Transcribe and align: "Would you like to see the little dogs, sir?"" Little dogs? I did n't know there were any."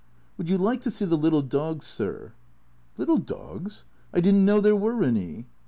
"Would 0.39 0.49
you 0.49 0.57
like 0.57 0.81
to 0.81 0.89
see 0.89 1.05
the 1.05 1.15
little 1.15 1.43
dogs, 1.43 1.85
sir?"" 1.85 2.33
Little 2.97 3.19
dogs? 3.19 3.85
I 4.11 4.19
did 4.19 4.33
n't 4.33 4.45
know 4.45 4.59
there 4.59 4.75
were 4.75 5.03
any." 5.03 5.45